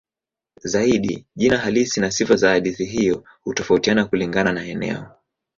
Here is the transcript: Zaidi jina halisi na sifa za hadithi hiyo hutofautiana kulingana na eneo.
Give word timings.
Zaidi 0.63 1.25
jina 1.35 1.57
halisi 1.57 2.01
na 2.01 2.11
sifa 2.11 2.35
za 2.35 2.49
hadithi 2.49 2.85
hiyo 2.85 3.23
hutofautiana 3.41 4.05
kulingana 4.05 4.51
na 4.53 4.65
eneo. 4.65 5.07